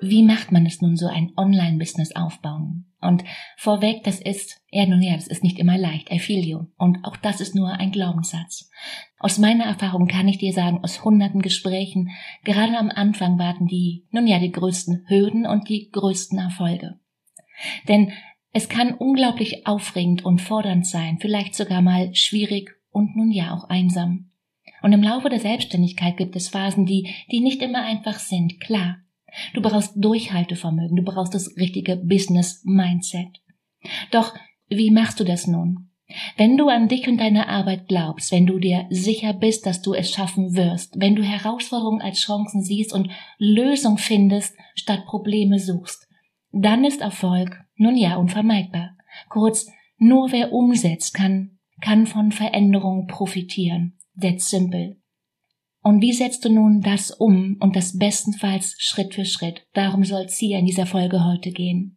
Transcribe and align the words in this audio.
Wie 0.00 0.22
macht 0.22 0.50
man 0.50 0.64
es 0.64 0.80
nun 0.80 0.96
so 0.96 1.06
ein 1.06 1.32
Online-Business 1.36 2.16
aufbauen? 2.16 2.86
Und 3.00 3.24
vorweg, 3.56 4.02
das 4.04 4.20
ist, 4.20 4.60
ja 4.70 4.86
nun 4.86 5.02
ja, 5.02 5.14
das 5.14 5.26
ist 5.26 5.42
nicht 5.42 5.58
immer 5.58 5.76
leicht, 5.76 6.10
Affilio. 6.10 6.66
Und 6.76 7.04
auch 7.04 7.16
das 7.16 7.40
ist 7.40 7.54
nur 7.54 7.70
ein 7.70 7.92
Glaubenssatz. 7.92 8.70
Aus 9.18 9.38
meiner 9.38 9.64
Erfahrung 9.64 10.06
kann 10.06 10.28
ich 10.28 10.38
dir 10.38 10.52
sagen, 10.52 10.80
aus 10.82 11.04
hunderten 11.04 11.42
Gesprächen, 11.42 12.10
gerade 12.44 12.78
am 12.78 12.90
Anfang 12.90 13.38
warten 13.38 13.66
die, 13.66 14.06
nun 14.10 14.26
ja, 14.26 14.38
die 14.38 14.52
größten 14.52 15.04
Hürden 15.08 15.46
und 15.46 15.68
die 15.68 15.90
größten 15.90 16.38
Erfolge. 16.38 16.98
Denn 17.88 18.12
es 18.52 18.68
kann 18.68 18.94
unglaublich 18.94 19.66
aufregend 19.66 20.24
und 20.24 20.40
fordernd 20.40 20.86
sein, 20.86 21.18
vielleicht 21.20 21.54
sogar 21.54 21.82
mal 21.82 22.14
schwierig 22.14 22.70
und 22.90 23.16
nun 23.16 23.30
ja 23.30 23.54
auch 23.54 23.68
einsam. 23.68 24.30
Und 24.82 24.92
im 24.92 25.02
Laufe 25.02 25.28
der 25.28 25.40
Selbstständigkeit 25.40 26.16
gibt 26.16 26.36
es 26.36 26.48
Phasen, 26.48 26.86
die, 26.86 27.14
die 27.30 27.40
nicht 27.40 27.62
immer 27.62 27.82
einfach 27.82 28.18
sind, 28.18 28.60
klar. 28.60 28.98
Du 29.54 29.62
brauchst 29.62 29.92
Durchhaltevermögen, 29.96 30.96
du 30.96 31.02
brauchst 31.02 31.34
das 31.34 31.56
richtige 31.56 31.96
Business-Mindset. 31.96 33.40
Doch 34.10 34.34
wie 34.68 34.90
machst 34.90 35.20
du 35.20 35.24
das 35.24 35.46
nun? 35.46 35.90
Wenn 36.36 36.56
du 36.56 36.68
an 36.68 36.88
dich 36.88 37.08
und 37.08 37.18
deine 37.18 37.48
Arbeit 37.48 37.86
glaubst, 37.88 38.32
wenn 38.32 38.46
du 38.46 38.58
dir 38.58 38.86
sicher 38.90 39.32
bist, 39.32 39.66
dass 39.66 39.80
du 39.80 39.94
es 39.94 40.10
schaffen 40.10 40.56
wirst, 40.56 41.00
wenn 41.00 41.14
du 41.14 41.22
Herausforderungen 41.22 42.02
als 42.02 42.20
Chancen 42.20 42.62
siehst 42.62 42.92
und 42.92 43.10
Lösung 43.38 43.96
findest, 43.96 44.56
statt 44.74 45.04
Probleme 45.06 45.58
suchst, 45.58 46.08
dann 46.52 46.84
ist 46.84 47.00
Erfolg 47.00 47.60
nun 47.76 47.96
ja 47.96 48.16
unvermeidbar. 48.16 48.96
Kurz, 49.28 49.70
nur 49.98 50.32
wer 50.32 50.52
umsetzt, 50.52 51.14
kann, 51.14 51.58
kann 51.80 52.06
von 52.06 52.32
Veränderungen 52.32 53.06
profitieren. 53.06 53.98
That's 54.20 54.50
simple. 54.50 54.99
Und 55.82 56.02
wie 56.02 56.12
setzt 56.12 56.44
du 56.44 56.50
nun 56.50 56.82
das 56.82 57.10
um 57.10 57.56
und 57.60 57.74
das 57.74 57.98
bestenfalls 57.98 58.76
Schritt 58.78 59.14
für 59.14 59.24
Schritt? 59.24 59.66
Darum 59.72 60.04
soll 60.04 60.22
es 60.22 60.38
hier 60.38 60.58
in 60.58 60.66
dieser 60.66 60.86
Folge 60.86 61.24
heute 61.24 61.50
gehen. 61.52 61.96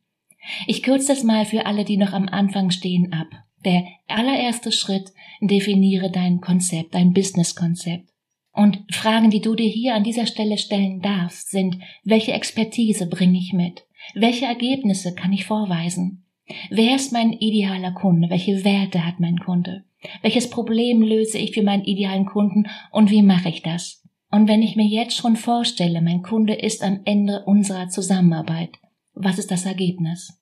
Ich 0.67 0.83
kürze 0.83 1.07
das 1.07 1.23
mal 1.23 1.45
für 1.45 1.65
alle, 1.65 1.85
die 1.85 1.97
noch 1.97 2.13
am 2.13 2.27
Anfang 2.27 2.71
stehen, 2.71 3.11
ab. 3.13 3.27
Der 3.65 3.85
allererste 4.07 4.71
Schritt, 4.71 5.11
definiere 5.41 6.11
dein 6.11 6.41
Konzept, 6.41 6.95
dein 6.95 7.13
Business-Konzept. 7.13 8.09
Und 8.51 8.83
Fragen, 8.91 9.29
die 9.29 9.41
du 9.41 9.55
dir 9.55 9.69
hier 9.69 9.95
an 9.95 10.03
dieser 10.03 10.27
Stelle 10.27 10.57
stellen 10.57 11.01
darfst, 11.01 11.49
sind, 11.49 11.79
welche 12.03 12.33
Expertise 12.33 13.07
bringe 13.07 13.39
ich 13.39 13.51
mit? 13.53 13.85
Welche 14.13 14.45
Ergebnisse 14.45 15.15
kann 15.15 15.33
ich 15.33 15.45
vorweisen? 15.45 16.22
Wer 16.69 16.95
ist 16.95 17.11
mein 17.11 17.33
idealer 17.33 17.91
Kunde? 17.91 18.29
Welche 18.29 18.63
Werte 18.63 19.05
hat 19.05 19.19
mein 19.19 19.37
Kunde? 19.37 19.83
Welches 20.21 20.49
Problem 20.49 21.01
löse 21.01 21.37
ich 21.37 21.51
für 21.51 21.63
meinen 21.63 21.83
idealen 21.83 22.25
Kunden 22.25 22.65
und 22.91 23.09
wie 23.09 23.21
mache 23.21 23.49
ich 23.49 23.61
das? 23.61 24.03
Und 24.31 24.47
wenn 24.47 24.63
ich 24.63 24.75
mir 24.75 24.85
jetzt 24.85 25.15
schon 25.15 25.35
vorstelle, 25.35 26.01
mein 26.01 26.23
Kunde 26.23 26.53
ist 26.53 26.83
am 26.83 27.01
Ende 27.05 27.43
unserer 27.45 27.89
Zusammenarbeit, 27.89 28.71
was 29.13 29.37
ist 29.37 29.51
das 29.51 29.65
Ergebnis? 29.65 30.39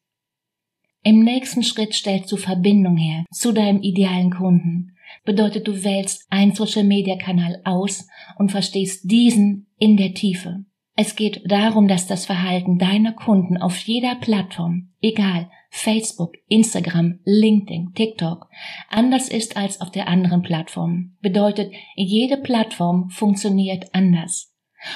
Im 1.04 1.24
nächsten 1.24 1.64
Schritt 1.64 1.94
stellst 1.94 2.32
du 2.32 2.38
Verbindung 2.38 2.96
her 2.96 3.26
zu 3.32 3.52
deinem 3.52 3.82
idealen 3.82 4.32
Kunden. 4.32 4.96
Bedeutet, 5.26 5.68
du 5.68 5.84
wählst 5.84 6.26
einen 6.30 6.54
Social-Media-Kanal 6.54 7.62
aus 7.66 8.08
und 8.38 8.52
verstehst 8.52 9.10
diesen 9.10 9.68
in 9.78 9.98
der 9.98 10.14
Tiefe. 10.14 10.64
Es 10.96 11.16
geht 11.16 11.42
darum, 11.46 11.88
dass 11.88 12.08
das 12.08 12.26
Verhalten 12.26 12.78
deiner 12.78 13.14
Kunden 13.14 13.58
auf 13.58 13.78
jeder 13.80 14.16
Plattform, 14.16 14.92
egal 15.02 15.50
Facebook, 15.74 16.34
Instagram, 16.48 17.20
LinkedIn, 17.24 17.94
TikTok, 17.96 18.48
anders 18.90 19.30
ist 19.30 19.56
als 19.56 19.80
auf 19.80 19.90
der 19.90 20.08
anderen 20.08 20.42
Plattform. 20.42 21.16
Bedeutet, 21.22 21.72
jede 21.96 22.38
Plattform 22.38 23.10
funktioniert 23.10 23.86
anders. 23.94 24.54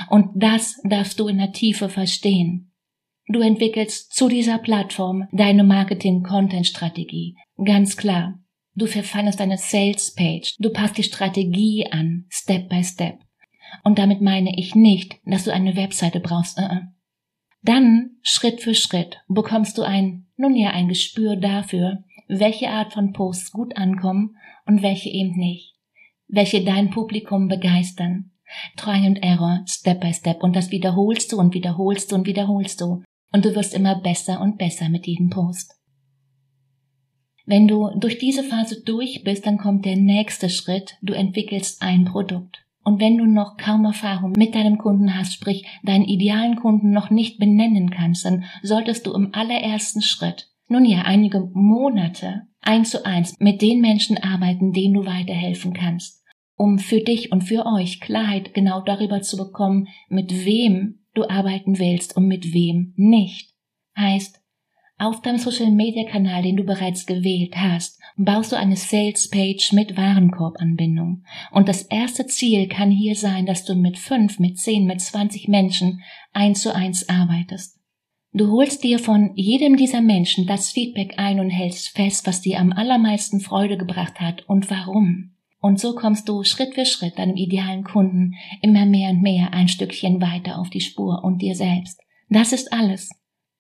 Und 0.10 0.30
das 0.36 0.80
darfst 0.84 1.20
du 1.20 1.28
in 1.28 1.38
der 1.38 1.54
Tiefe 1.54 1.88
verstehen. 1.90 2.74
Du 3.28 3.40
entwickelst 3.40 4.14
zu 4.14 4.28
dieser 4.28 4.60
Plattform 4.60 5.28
deine 5.32 5.64
Marketing-Content-Strategie. 5.64 7.38
Ganz 7.64 7.96
klar. 7.96 8.40
Du 8.76 8.86
verfeinerst 8.86 9.40
deine 9.40 9.58
Sales-Page. 9.58 10.56
Du 10.60 10.70
passt 10.70 10.98
die 10.98 11.04
Strategie 11.04 11.88
an, 11.90 12.26
Step 12.30 12.68
by 12.68 12.84
Step. 12.84 13.20
Und 13.84 13.98
damit 13.98 14.22
meine 14.22 14.58
ich 14.58 14.76
nicht, 14.76 15.16
dass 15.26 15.46
du 15.46 15.54
eine 15.54 15.76
Webseite 15.78 16.20
brauchst. 16.20 16.60
Uh 16.60 16.64
-uh. 16.64 16.82
Dann, 17.66 18.12
Schritt 18.22 18.62
für 18.62 18.76
Schritt, 18.76 19.18
bekommst 19.28 19.80
du 19.80 19.82
ein, 19.82 20.28
nun 20.38 20.56
ja, 20.56 20.70
ein 20.70 20.88
Gespür 20.88 21.36
dafür, 21.36 22.04
welche 22.28 22.70
Art 22.70 22.94
von 22.94 23.12
Posts 23.12 23.52
gut 23.52 23.76
ankommen 23.76 24.38
und 24.68 24.84
welche 24.84 25.10
eben 25.10 25.36
nicht. 25.36 25.74
Welche 26.28 26.64
dein 26.64 26.92
Publikum 26.92 27.48
begeistern. 27.48 28.32
Try 28.78 29.08
and 29.08 29.24
Error, 29.24 29.64
Step 29.68 30.00
by 30.00 30.14
Step. 30.14 30.44
Und 30.44 30.56
das 30.56 30.70
wiederholst 30.70 31.32
du 31.32 31.40
und 31.40 31.56
wiederholst 31.56 32.12
du 32.12 32.16
und 32.16 32.28
wiederholst 32.28 32.82
du. 32.82 33.02
Und 33.32 33.46
du 33.46 33.56
wirst 33.56 33.74
immer 33.74 33.96
besser 33.96 34.42
und 34.42 34.60
besser 34.60 34.90
mit 34.90 35.08
jedem 35.08 35.32
Post. 35.32 35.74
Wenn 37.48 37.68
du 37.68 37.90
durch 38.00 38.20
diese 38.20 38.44
Phase 38.44 38.84
durch 38.84 39.24
bist, 39.24 39.48
dann 39.48 39.58
kommt 39.58 39.86
der 39.86 39.96
nächste 39.96 40.50
Schritt. 40.50 40.98
Du 41.02 41.14
entwickelst 41.14 41.82
ein 41.82 42.06
Produkt. 42.06 42.65
Und 42.86 43.02
wenn 43.02 43.18
du 43.18 43.26
noch 43.26 43.58
kaum 43.58 43.84
Erfahrung 43.84 44.34
mit 44.38 44.54
deinem 44.54 44.78
Kunden 44.78 45.18
hast, 45.18 45.34
sprich 45.34 45.66
deinen 45.84 46.06
idealen 46.06 46.56
Kunden 46.56 46.92
noch 46.92 47.10
nicht 47.10 47.40
benennen 47.40 47.90
kannst, 47.90 48.26
dann 48.26 48.46
solltest 48.62 49.08
du 49.08 49.14
im 49.14 49.34
allerersten 49.34 50.04
Schritt, 50.04 50.52
nun 50.68 50.86
ja, 50.86 51.02
einige 51.02 51.50
Monate 51.54 52.44
eins 52.62 52.92
zu 52.92 53.04
eins 53.04 53.36
mit 53.40 53.64
den 53.64 53.82
Menschen 53.82 54.20
arbeiten, 54.20 54.72
denen 54.72 54.94
du 54.94 55.06
weiterhelfen 55.06 55.74
kannst, 55.74 56.24
um 56.56 56.78
für 56.78 57.02
dich 57.02 57.32
und 57.32 57.42
für 57.42 57.66
euch 57.66 58.02
Klarheit 58.02 58.54
genau 58.54 58.82
darüber 58.82 59.22
zu 59.22 59.36
bekommen, 59.36 59.88
mit 60.08 60.46
wem 60.46 61.00
du 61.16 61.28
arbeiten 61.28 61.80
willst 61.80 62.16
und 62.16 62.28
mit 62.28 62.54
wem 62.54 62.94
nicht. 62.98 63.52
Heißt, 63.98 64.45
auf 64.98 65.22
deinem 65.22 65.38
Social 65.38 65.72
Media 65.72 66.10
Kanal, 66.10 66.44
den 66.44 66.56
du 66.56 66.64
bereits 66.64 67.06
gewählt 67.06 67.56
hast, 67.58 68.00
baust 68.18 68.52
du 68.52 68.58
eine 68.58 68.78
Sales 68.78 69.30
Page 69.30 69.74
mit 69.74 69.98
Warenkorbanbindung. 69.98 71.24
Und 71.52 71.68
das 71.68 71.82
erste 71.84 72.26
Ziel 72.28 72.68
kann 72.68 72.92
hier 72.92 73.16
sein, 73.16 73.46
dass 73.46 73.66
du 73.66 73.76
mit 73.76 73.98
fünf, 73.98 74.40
mit 74.40 74.58
zehn, 74.58 74.86
mit 74.86 75.02
zwanzig 75.02 75.48
Menschen 75.48 76.02
eins 76.32 76.62
zu 76.62 76.74
eins 76.74 77.10
arbeitest. 77.10 77.80
Du 78.32 78.52
holst 78.52 78.84
dir 78.84 79.00
von 79.00 79.32
jedem 79.36 79.78
dieser 79.78 80.02
Menschen 80.02 80.46
das 80.46 80.72
Feedback 80.72 81.14
ein 81.18 81.40
und 81.40 81.50
hältst 81.50 81.90
fest, 81.90 82.28
was 82.28 82.42
dir 82.42 82.60
am 82.60 82.74
allermeisten 82.74 83.40
Freude 83.40 83.78
gebracht 83.78 84.20
hat 84.20 84.48
und 84.48 84.70
warum. 84.70 85.32
Und 85.60 85.80
so 85.80 85.96
kommst 85.96 86.30
du 86.30 86.44
Schritt 86.44 86.76
für 86.76 86.86
Schritt 86.86 87.18
deinem 87.18 87.38
idealen 87.38 87.84
Kunden 87.84 88.36
immer 88.62 88.86
mehr 88.86 89.10
und 89.10 89.22
mehr 89.22 89.54
ein 89.54 89.68
Stückchen 89.68 90.22
weiter 90.22 90.60
auf 90.60 90.70
die 90.70 90.82
Spur 90.82 91.24
und 91.24 91.42
dir 91.42 91.56
selbst. 91.56 92.00
Das 92.30 92.52
ist 92.52 92.72
alles. 92.72 93.10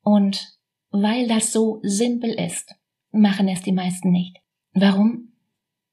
Und 0.03 0.54
weil 1.01 1.27
das 1.27 1.51
so 1.51 1.79
simpel 1.83 2.31
ist, 2.31 2.75
machen 3.11 3.47
es 3.47 3.61
die 3.61 3.71
meisten 3.71 4.11
nicht. 4.11 4.37
Warum? 4.73 5.33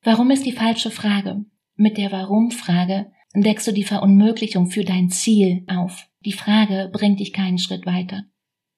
Warum 0.03 0.31
ist 0.31 0.45
die 0.45 0.53
falsche 0.53 0.91
Frage. 0.91 1.45
Mit 1.77 1.97
der 1.97 2.13
Warum-Frage 2.13 3.13
deckst 3.35 3.67
du 3.67 3.73
die 3.73 3.85
Verunmöglichung 3.85 4.67
für 4.67 4.85
dein 4.85 5.09
Ziel 5.11 5.65
auf. 5.69 6.09
Die 6.25 6.33
Frage 6.33 6.91
bringt 6.93 7.21
dich 7.21 7.33
keinen 7.33 7.59
Schritt 7.59 7.87
weiter. 7.87 8.25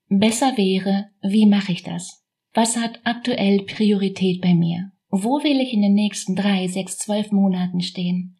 Besser 0.09 0.57
wäre, 0.57 1.09
wie 1.23 1.47
mache 1.47 1.73
ich 1.73 1.83
das? 1.83 2.25
Was 2.53 2.77
hat 2.77 3.01
aktuell 3.05 3.63
Priorität 3.63 4.41
bei 4.41 4.55
mir? 4.55 4.93
Wo 5.11 5.43
will 5.43 5.61
ich 5.61 5.73
in 5.73 5.83
den 5.83 5.95
nächsten 5.95 6.37
drei, 6.37 6.69
sechs, 6.69 6.99
zwölf 6.99 7.33
Monaten 7.33 7.81
stehen? 7.81 8.37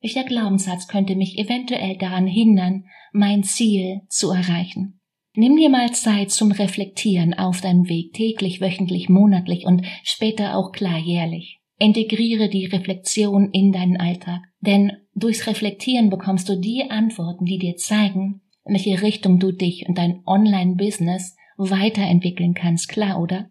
Welcher 0.00 0.24
Glaubenssatz 0.24 0.88
könnte 0.88 1.16
mich 1.16 1.38
eventuell 1.38 1.96
daran 1.96 2.26
hindern, 2.26 2.84
mein 3.12 3.42
Ziel 3.42 4.02
zu 4.08 4.30
erreichen? 4.30 4.97
Nimm 5.40 5.54
dir 5.54 5.70
mal 5.70 5.92
Zeit 5.92 6.32
zum 6.32 6.50
Reflektieren 6.50 7.32
auf 7.32 7.60
deinem 7.60 7.88
Weg, 7.88 8.12
täglich, 8.12 8.60
wöchentlich, 8.60 9.08
monatlich 9.08 9.66
und 9.66 9.86
später 10.02 10.56
auch 10.56 10.72
klar 10.72 10.98
jährlich. 10.98 11.60
Integriere 11.78 12.48
die 12.48 12.66
Reflexion 12.66 13.52
in 13.52 13.70
deinen 13.70 13.96
Alltag, 13.98 14.40
denn 14.58 14.96
durchs 15.14 15.46
Reflektieren 15.46 16.10
bekommst 16.10 16.48
du 16.48 16.56
die 16.56 16.90
Antworten, 16.90 17.44
die 17.44 17.58
dir 17.58 17.76
zeigen, 17.76 18.40
in 18.64 18.74
welche 18.74 19.00
Richtung 19.00 19.38
du 19.38 19.52
dich 19.52 19.88
und 19.88 19.96
dein 19.96 20.22
Online-Business 20.26 21.36
weiterentwickeln 21.56 22.54
kannst, 22.54 22.88
klar, 22.88 23.22
oder? 23.22 23.48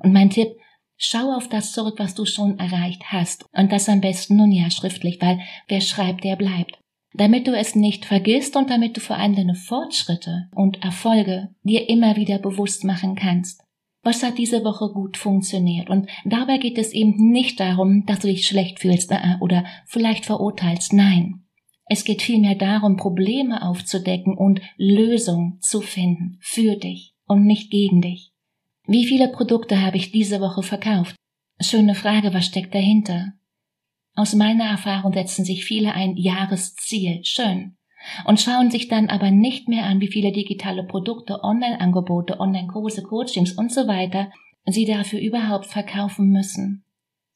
Und 0.00 0.14
mein 0.14 0.30
Tipp, 0.30 0.56
schau 0.96 1.36
auf 1.36 1.50
das 1.50 1.72
zurück, 1.72 1.96
was 1.98 2.14
du 2.14 2.24
schon 2.24 2.58
erreicht 2.58 3.12
hast 3.12 3.44
und 3.52 3.72
das 3.72 3.90
am 3.90 4.00
besten 4.00 4.36
nun 4.36 4.52
ja 4.52 4.70
schriftlich, 4.70 5.18
weil 5.20 5.40
wer 5.68 5.82
schreibt, 5.82 6.24
der 6.24 6.36
bleibt. 6.36 6.78
Damit 7.16 7.46
du 7.46 7.56
es 7.56 7.74
nicht 7.74 8.04
vergisst 8.04 8.56
und 8.56 8.68
damit 8.68 8.96
du 8.96 9.00
vor 9.00 9.16
allem 9.16 9.34
deine 9.34 9.54
Fortschritte 9.54 10.50
und 10.54 10.82
Erfolge 10.82 11.48
dir 11.62 11.88
immer 11.88 12.16
wieder 12.16 12.38
bewusst 12.38 12.84
machen 12.84 13.14
kannst. 13.14 13.62
Was 14.02 14.22
hat 14.22 14.36
diese 14.36 14.64
Woche 14.64 14.92
gut 14.92 15.16
funktioniert? 15.16 15.88
Und 15.88 16.08
dabei 16.26 16.58
geht 16.58 16.76
es 16.76 16.92
eben 16.92 17.32
nicht 17.32 17.58
darum, 17.58 18.04
dass 18.04 18.20
du 18.20 18.28
dich 18.28 18.46
schlecht 18.46 18.80
fühlst 18.80 19.10
äh, 19.10 19.36
oder 19.40 19.64
vielleicht 19.86 20.26
verurteilst. 20.26 20.92
Nein. 20.92 21.46
Es 21.88 22.04
geht 22.04 22.20
vielmehr 22.20 22.54
darum, 22.54 22.96
Probleme 22.96 23.62
aufzudecken 23.62 24.36
und 24.36 24.60
Lösungen 24.76 25.58
zu 25.60 25.80
finden 25.80 26.36
für 26.40 26.76
dich 26.76 27.14
und 27.26 27.46
nicht 27.46 27.70
gegen 27.70 28.02
dich. 28.02 28.32
Wie 28.86 29.06
viele 29.06 29.28
Produkte 29.28 29.80
habe 29.80 29.96
ich 29.96 30.12
diese 30.12 30.40
Woche 30.40 30.62
verkauft? 30.62 31.16
Schöne 31.60 31.94
Frage, 31.94 32.34
was 32.34 32.46
steckt 32.46 32.74
dahinter? 32.74 33.32
Aus 34.16 34.34
meiner 34.34 34.64
Erfahrung 34.64 35.12
setzen 35.12 35.44
sich 35.44 35.64
viele 35.64 35.92
ein 35.92 36.16
Jahresziel, 36.16 37.20
schön, 37.22 37.76
und 38.24 38.40
schauen 38.40 38.70
sich 38.70 38.88
dann 38.88 39.08
aber 39.10 39.30
nicht 39.30 39.68
mehr 39.68 39.84
an, 39.84 40.00
wie 40.00 40.08
viele 40.08 40.32
digitale 40.32 40.84
Produkte, 40.84 41.44
Online-Angebote, 41.44 42.40
Online-Kurse, 42.40 43.02
Coachings 43.02 43.52
und 43.52 43.70
so 43.70 43.86
weiter 43.86 44.30
sie 44.64 44.84
dafür 44.84 45.20
überhaupt 45.20 45.66
verkaufen 45.66 46.30
müssen. 46.30 46.84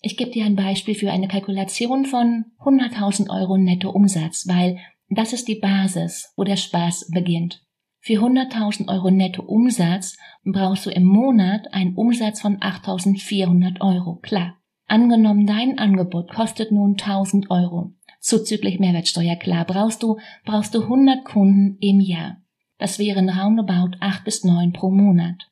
Ich 0.00 0.16
gebe 0.16 0.30
dir 0.30 0.46
ein 0.46 0.56
Beispiel 0.56 0.94
für 0.94 1.12
eine 1.12 1.28
Kalkulation 1.28 2.06
von 2.06 2.46
100.000 2.60 3.28
Euro 3.28 3.58
Nettoumsatz, 3.58 4.48
weil 4.48 4.78
das 5.10 5.32
ist 5.32 5.48
die 5.48 5.56
Basis, 5.56 6.32
wo 6.36 6.44
der 6.44 6.56
Spaß 6.56 7.10
beginnt. 7.12 7.62
Für 8.00 8.14
100.000 8.14 8.88
Euro 8.88 9.10
Nettoumsatz 9.10 10.16
brauchst 10.44 10.86
du 10.86 10.90
im 10.90 11.04
Monat 11.04 11.74
einen 11.74 11.94
Umsatz 11.94 12.40
von 12.40 12.58
8.400 12.58 13.82
Euro. 13.82 14.16
Klar. 14.22 14.59
Angenommen, 14.90 15.46
dein 15.46 15.78
Angebot 15.78 16.34
kostet 16.34 16.72
nun 16.72 16.96
1000 16.98 17.48
Euro. 17.48 17.92
Zuzüglich 18.18 18.80
Mehrwertsteuer, 18.80 19.36
klar, 19.36 19.64
brauchst 19.64 20.02
du, 20.02 20.18
brauchst 20.44 20.74
du 20.74 20.82
100 20.82 21.24
Kunden 21.24 21.76
im 21.78 22.00
Jahr. 22.00 22.38
Das 22.76 22.98
wären 22.98 23.28
roundabout 23.28 23.96
8 24.00 24.24
bis 24.24 24.42
9 24.42 24.72
pro 24.72 24.90
Monat. 24.90 25.48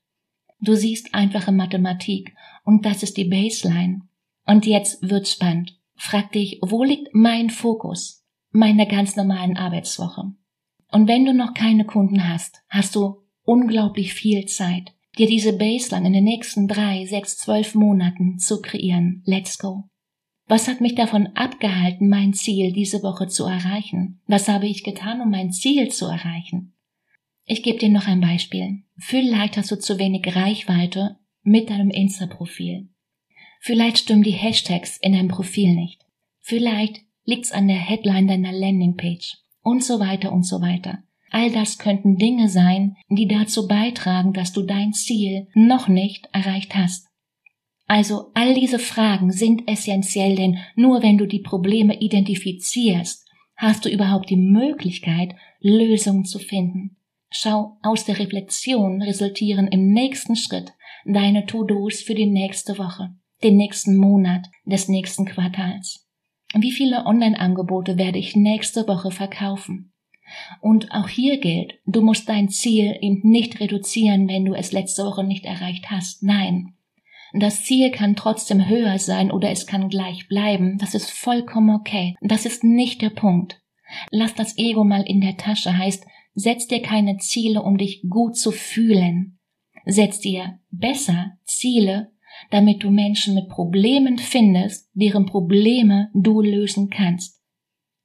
Du 0.61 0.75
siehst 0.75 1.15
einfache 1.15 1.53
Mathematik 1.53 2.35
und 2.65 2.85
das 2.85 3.05
ist 3.05 3.17
die 3.17 3.27
Baseline. 3.27 4.01
Und 4.45 4.67
jetzt 4.67 5.09
wird's 5.09 5.35
spannend. 5.35 5.79
Frag 5.95 6.33
dich, 6.33 6.59
wo 6.61 6.83
liegt 6.83 7.15
mein 7.15 7.49
Fokus? 7.49 8.27
Meiner 8.51 8.87
ganz 8.87 9.15
normalen 9.15 9.57
Arbeitswoche. 9.57 10.33
Und 10.91 11.07
wenn 11.07 11.25
du 11.25 11.33
noch 11.33 11.55
keine 11.55 11.85
Kunden 11.85 12.29
hast, 12.29 12.65
hast 12.69 12.97
du 12.97 13.23
unglaublich 13.45 14.15
viel 14.15 14.47
Zeit, 14.47 14.95
dir 15.19 15.27
diese 15.27 15.53
Baseline 15.53 16.07
in 16.07 16.13
den 16.13 16.25
nächsten 16.25 16.69
drei, 16.69 17.05
sechs, 17.07 17.37
zwölf 17.37 17.75
Monaten 17.75 18.39
zu 18.39 18.61
kreieren. 18.63 19.23
Let's 19.27 19.59
go. 19.59 19.85
Was 20.47 20.67
hat 20.67 20.81
mich 20.81 20.95
davon 20.95 21.27
abgehalten, 21.35 22.09
mein 22.09 22.33
Ziel 22.33 22.73
diese 22.73 23.03
Woche 23.03 23.29
zu 23.29 23.45
erreichen? 23.45 24.23
Was 24.27 24.49
habe 24.49 24.67
ich 24.67 24.83
getan, 24.83 25.21
um 25.21 25.31
mein 25.31 25.53
Ziel 25.53 25.89
zu 25.89 26.07
erreichen? 26.07 26.75
Ich 27.45 27.63
gebe 27.63 27.79
dir 27.79 27.91
noch 27.91 28.07
ein 28.07 28.21
Beispiel. 28.21 28.83
Vielleicht 28.97 29.57
hast 29.57 29.71
du 29.71 29.79
zu 29.79 29.99
wenig 29.99 30.35
Reichweite 30.35 31.19
mit 31.43 31.71
deinem 31.71 31.91
Insta-Profil. 31.91 32.89
Vielleicht 33.61 33.99
stimmen 33.99 34.23
die 34.23 34.33
Hashtags 34.33 34.99
in 34.99 35.13
deinem 35.13 35.29
Profil 35.29 35.75
nicht. 35.75 36.05
Vielleicht 36.41 37.01
liegt's 37.25 37.53
an 37.53 37.69
der 37.69 37.79
Headline 37.79 38.29
deiner 38.29 38.53
Landingpage 38.53 39.37
und 39.63 39.85
so 39.85 40.01
weiter 40.01 40.33
und 40.33 40.45
so 40.45 40.61
weiter. 40.61 41.03
All 41.31 41.51
das 41.51 41.79
könnten 41.79 42.17
Dinge 42.17 42.49
sein, 42.49 42.97
die 43.09 43.27
dazu 43.27 43.69
beitragen, 43.69 44.33
dass 44.33 44.53
du 44.53 44.63
dein 44.63 44.93
Ziel 44.93 45.49
noch 45.55 45.89
nicht 45.89 46.29
erreicht 46.33 46.75
hast. 46.75 47.07
Also 47.87 48.31
all 48.35 48.55
diese 48.55 48.79
Fragen 48.79 49.31
sind 49.31 49.69
essentiell, 49.69 50.37
denn 50.37 50.59
nur 50.77 51.03
wenn 51.03 51.19
du 51.19 51.27
die 51.27 51.41
Probleme 51.41 51.99
identifizierst, 52.01 53.27
hast 53.57 53.85
du 53.85 53.89
überhaupt 53.89 54.31
die 54.31 54.37
Möglichkeit, 54.37 55.35
Lösungen 55.61 56.25
zu 56.25 56.39
finden. 56.39 56.97
Schau, 57.31 57.79
aus 57.83 58.05
der 58.05 58.19
Reflexion 58.19 59.03
resultieren 59.03 59.69
im 59.69 59.93
nächsten 59.93 60.37
Schritt 60.37 60.73
deine 61.05 61.47
To-Dos 61.47 62.01
für 62.03 62.15
die 62.15 62.27
nächste 62.27 62.79
Woche 62.79 63.15
den 63.43 63.57
nächsten 63.57 63.97
Monat 63.97 64.49
des 64.65 64.89
nächsten 64.89 65.25
Quartals. 65.25 66.07
Wie 66.55 66.73
viele 66.73 67.07
Online-Angebote 67.07 67.99
werde 67.99 68.19
ich 68.19 68.35
nächste 68.35 68.89
Woche 68.89 69.11
verkaufen? 69.11 69.93
Und 70.61 70.93
auch 70.93 71.09
hier 71.09 71.39
gilt, 71.39 71.75
du 71.87 72.03
musst 72.03 72.29
dein 72.29 72.49
Ziel 72.49 72.97
eben 73.01 73.21
nicht 73.29 73.61
reduzieren, 73.61 74.29
wenn 74.29 74.45
du 74.45 74.55
es 74.55 74.73
letzte 74.73 75.05
Woche 75.05 75.25
nicht 75.25 75.45
erreicht 75.45 75.91
hast. 75.91 76.23
Nein. 76.23 76.75
Das 77.35 77.65
Ziel 77.65 77.91
kann 77.91 78.17
trotzdem 78.17 78.69
höher 78.69 78.99
sein 78.99 79.31
oder 79.31 79.51
es 79.51 79.67
kann 79.67 79.89
gleich 79.89 80.29
bleiben. 80.29 80.79
Das 80.79 80.95
ist 80.95 81.11
vollkommen 81.11 81.77
okay. 81.77 82.15
Das 82.23 82.47
ist 82.47 82.65
nicht 82.65 83.03
der 83.03 83.11
Punkt. 83.11 83.61
Lass 84.11 84.35
das 84.35 84.57
Ego 84.57 84.85
mal 84.85 85.03
in 85.03 85.21
der 85.21 85.37
Tasche 85.37 85.77
heißt, 85.77 86.07
setz 86.35 86.67
dir 86.67 86.81
keine 86.81 87.19
Ziele, 87.19 87.63
um 87.63 87.77
dich 87.77 88.03
gut 88.09 88.37
zu 88.37 88.51
fühlen. 88.51 89.39
Setz 89.85 90.21
dir 90.21 90.59
besser 90.71 91.33
Ziele, 91.45 92.13
damit 92.51 92.83
du 92.83 92.91
Menschen 92.91 93.35
mit 93.35 93.49
Problemen 93.49 94.19
findest, 94.19 94.91
deren 94.95 95.27
Probleme 95.27 96.11
du 96.15 96.41
lösen 96.41 96.91
kannst. 96.91 97.38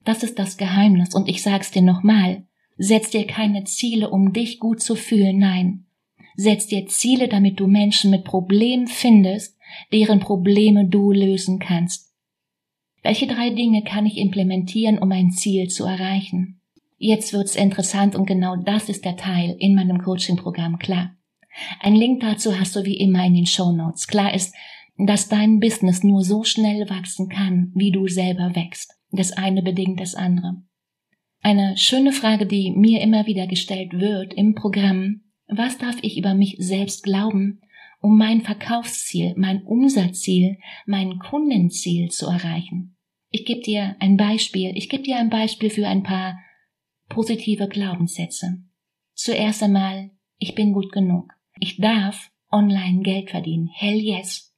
Das 0.06 0.24
ist 0.24 0.38
das 0.40 0.58
Geheimnis 0.58 1.14
und 1.16 1.30
ich 1.30 1.42
sag's 1.42 1.72
dir 1.72 1.82
nochmal. 1.82 2.44
Setz 2.78 3.10
dir 3.10 3.26
keine 3.28 3.64
Ziele, 3.66 4.10
um 4.10 4.34
dich 4.34 4.60
gut 4.60 4.82
zu 4.82 4.96
fühlen, 4.96 5.38
nein. 5.38 5.86
Setz 6.36 6.68
dir 6.68 6.88
Ziele, 6.88 7.28
damit 7.28 7.60
du 7.60 7.68
Menschen 7.68 8.10
mit 8.10 8.24
Problemen 8.24 8.88
findest, 8.88 9.58
deren 9.92 10.20
Probleme 10.20 10.86
du 10.86 11.12
lösen 11.12 11.60
kannst. 11.60 12.12
Welche 13.04 13.28
drei 13.28 13.50
Dinge 13.50 13.84
kann 13.84 14.06
ich 14.06 14.18
implementieren, 14.18 14.98
um 14.98 15.12
ein 15.12 15.32
Ziel 15.32 15.68
zu 15.68 15.86
erreichen? 15.86 16.62
Jetzt 16.98 17.34
wird's 17.34 17.56
interessant 17.56 18.16
und 18.16 18.26
genau 18.26 18.56
das 18.56 18.90
ist 18.90 19.04
der 19.04 19.18
Teil 19.18 19.56
in 19.60 19.76
meinem 19.76 20.02
Coaching-Programm 20.02 20.80
klar. 20.80 21.16
Ein 21.82 21.96
Link 21.96 22.22
dazu 22.22 22.58
hast 22.58 22.76
du 22.76 22.86
wie 22.86 22.98
immer 22.98 23.26
in 23.26 23.36
den 23.36 23.46
Show 23.46 23.72
Notes. 23.72 24.08
Klar 24.08 24.34
ist, 24.34 24.56
dass 24.98 25.28
dein 25.28 25.60
Business 25.60 26.04
nur 26.04 26.24
so 26.24 26.44
schnell 26.44 26.90
wachsen 26.90 27.30
kann, 27.30 27.72
wie 27.76 27.92
du 27.92 28.08
selber 28.08 28.56
wächst. 28.56 28.94
Das 29.14 29.32
eine 29.32 29.62
bedingt 29.62 30.00
das 30.00 30.16
andere. 30.16 30.64
Eine 31.42 31.78
schöne 31.78 32.14
Frage, 32.14 32.48
die 32.48 32.72
mir 32.72 33.00
immer 33.02 33.28
wieder 33.28 33.46
gestellt 33.46 33.94
wird 33.94 34.34
im 34.34 34.56
Programm, 34.56 35.22
was 35.48 35.78
darf 35.78 35.98
ich 36.02 36.18
über 36.18 36.34
mich 36.34 36.56
selbst 36.58 37.04
glauben, 37.04 37.62
um 38.02 38.18
mein 38.18 38.42
Verkaufsziel, 38.42 39.36
mein 39.38 39.62
Umsatzziel, 39.64 40.58
mein 40.88 41.20
Kundenziel 41.20 42.10
zu 42.10 42.26
erreichen? 42.26 42.98
Ich 43.30 43.46
gebe 43.46 43.62
dir 43.62 43.96
ein 44.00 44.18
Beispiel. 44.18 44.72
Ich 44.76 44.90
gebe 44.90 45.04
dir 45.04 45.18
ein 45.18 45.30
Beispiel 45.30 45.70
für 45.70 45.88
ein 45.88 46.02
paar 46.02 46.40
positive 47.08 47.68
Glaubenssätze. 47.68 48.64
Zuerst 49.14 49.62
einmal, 49.62 50.10
ich 50.40 50.56
bin 50.56 50.74
gut 50.74 50.92
genug. 50.92 51.34
Ich 51.60 51.78
darf 51.78 52.32
online 52.52 53.04
Geld 53.04 53.30
verdienen. 53.30 53.70
Hell 53.72 54.00
yes. 54.00 54.56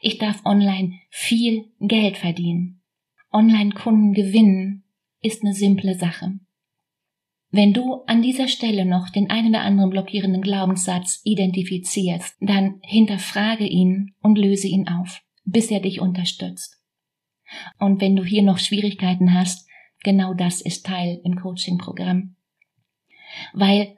Ich 0.00 0.18
darf 0.18 0.44
online 0.44 1.00
viel 1.10 1.72
Geld 1.80 2.18
verdienen. 2.18 2.79
Online 3.32 3.70
Kunden 3.70 4.12
gewinnen 4.12 4.84
ist 5.22 5.42
eine 5.42 5.54
simple 5.54 5.94
Sache. 5.94 6.38
Wenn 7.52 7.72
du 7.72 8.02
an 8.06 8.22
dieser 8.22 8.48
Stelle 8.48 8.84
noch 8.84 9.10
den 9.10 9.30
einen 9.30 9.48
oder 9.48 9.62
anderen 9.62 9.90
blockierenden 9.90 10.42
Glaubenssatz 10.42 11.20
identifizierst, 11.24 12.36
dann 12.40 12.80
hinterfrage 12.82 13.66
ihn 13.66 14.14
und 14.20 14.38
löse 14.38 14.68
ihn 14.68 14.88
auf, 14.88 15.22
bis 15.44 15.70
er 15.70 15.80
dich 15.80 16.00
unterstützt. 16.00 16.80
Und 17.78 18.00
wenn 18.00 18.14
du 18.14 18.24
hier 18.24 18.42
noch 18.42 18.58
Schwierigkeiten 18.58 19.34
hast, 19.34 19.68
genau 20.04 20.34
das 20.34 20.60
ist 20.60 20.86
Teil 20.86 21.20
im 21.24 21.36
Coaching-Programm. 21.36 22.36
Weil 23.52 23.96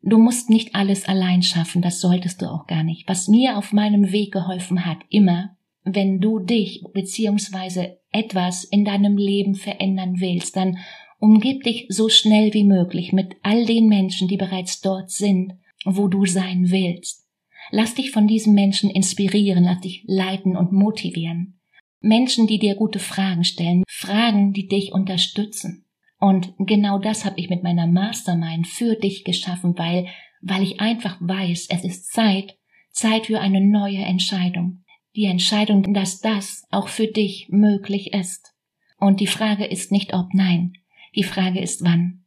Du 0.00 0.18
musst 0.18 0.48
nicht 0.48 0.74
alles 0.74 1.06
allein 1.08 1.42
schaffen, 1.42 1.82
das 1.82 2.00
solltest 2.00 2.40
du 2.40 2.46
auch 2.46 2.66
gar 2.66 2.84
nicht. 2.84 3.08
Was 3.08 3.28
mir 3.28 3.58
auf 3.58 3.72
meinem 3.72 4.12
Weg 4.12 4.32
geholfen 4.32 4.84
hat, 4.86 4.98
immer, 5.08 5.56
wenn 5.94 6.20
du 6.20 6.38
dich 6.38 6.82
beziehungsweise 6.92 7.98
etwas 8.10 8.64
in 8.64 8.84
deinem 8.84 9.16
Leben 9.16 9.54
verändern 9.54 10.16
willst, 10.18 10.56
dann 10.56 10.78
umgib 11.18 11.64
dich 11.64 11.86
so 11.88 12.08
schnell 12.08 12.54
wie 12.54 12.64
möglich 12.64 13.12
mit 13.12 13.36
all 13.42 13.66
den 13.66 13.88
Menschen, 13.88 14.28
die 14.28 14.36
bereits 14.36 14.80
dort 14.80 15.10
sind, 15.10 15.54
wo 15.84 16.08
du 16.08 16.26
sein 16.26 16.70
willst. 16.70 17.26
Lass 17.70 17.94
dich 17.94 18.12
von 18.12 18.26
diesen 18.26 18.54
Menschen 18.54 18.90
inspirieren, 18.90 19.64
lass 19.64 19.80
dich 19.80 20.04
leiten 20.06 20.56
und 20.56 20.72
motivieren. 20.72 21.60
Menschen, 22.00 22.46
die 22.46 22.58
dir 22.58 22.76
gute 22.76 22.98
Fragen 22.98 23.44
stellen, 23.44 23.84
Fragen, 23.88 24.52
die 24.52 24.68
dich 24.68 24.92
unterstützen. 24.92 25.84
Und 26.20 26.54
genau 26.58 26.98
das 26.98 27.24
habe 27.24 27.38
ich 27.38 27.50
mit 27.50 27.62
meiner 27.62 27.86
Mastermind 27.86 28.66
für 28.66 28.94
dich 28.94 29.24
geschaffen, 29.24 29.76
weil 29.76 30.06
weil 30.40 30.62
ich 30.62 30.80
einfach 30.80 31.16
weiß, 31.20 31.66
es 31.70 31.84
ist 31.84 32.12
Zeit, 32.12 32.56
Zeit 32.90 33.26
für 33.26 33.40
eine 33.40 33.60
neue 33.60 33.98
Entscheidung. 33.98 34.84
Die 35.14 35.24
Entscheidung, 35.24 35.94
dass 35.94 36.20
das 36.20 36.66
auch 36.70 36.88
für 36.88 37.06
dich 37.06 37.48
möglich 37.50 38.12
ist. 38.12 38.54
Und 38.98 39.20
die 39.20 39.26
Frage 39.26 39.64
ist 39.64 39.92
nicht 39.92 40.12
ob 40.12 40.34
nein, 40.34 40.72
die 41.14 41.22
Frage 41.22 41.60
ist 41.60 41.84
wann. 41.84 42.24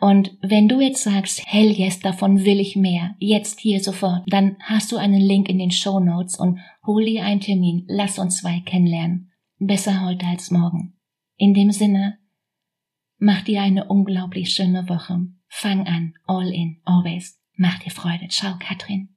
Und 0.00 0.36
wenn 0.42 0.68
du 0.68 0.80
jetzt 0.80 1.02
sagst, 1.02 1.42
hell 1.46 1.70
yes, 1.70 2.00
davon 2.00 2.44
will 2.44 2.60
ich 2.60 2.76
mehr, 2.76 3.14
jetzt 3.18 3.60
hier 3.60 3.80
sofort, 3.80 4.22
dann 4.26 4.56
hast 4.60 4.92
du 4.92 4.96
einen 4.96 5.20
Link 5.20 5.48
in 5.48 5.58
den 5.58 5.70
Show 5.70 6.00
Notes 6.00 6.38
und 6.38 6.60
hol 6.84 7.04
dir 7.04 7.24
einen 7.24 7.40
Termin, 7.40 7.84
lass 7.88 8.18
uns 8.18 8.38
zwei 8.38 8.60
kennenlernen. 8.60 9.32
Besser 9.58 10.04
heute 10.04 10.26
als 10.26 10.50
morgen. 10.50 10.98
In 11.36 11.54
dem 11.54 11.70
Sinne, 11.70 12.18
mach 13.18 13.42
dir 13.42 13.62
eine 13.62 13.86
unglaublich 13.86 14.52
schöne 14.52 14.88
Woche. 14.88 15.26
Fang 15.48 15.86
an, 15.86 16.14
all 16.26 16.48
in, 16.48 16.80
always. 16.84 17.40
Mach 17.56 17.78
dir 17.78 17.90
Freude. 17.90 18.28
Ciao, 18.28 18.56
Katrin. 18.58 19.16